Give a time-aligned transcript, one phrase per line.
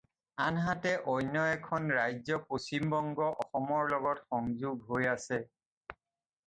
[0.43, 5.43] আনহাতে অন্য এখন ৰাজ্য পশ্চিমবংগ অসমৰ লগত সংযোগ হৈ আছে।